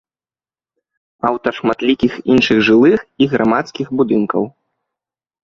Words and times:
Аўтар 1.29 1.51
шматлікіх 1.59 2.13
іншых 2.37 2.57
жылых 2.69 2.99
і 3.25 3.29
грамадскіх 3.35 3.87
будынкаў. 4.01 4.43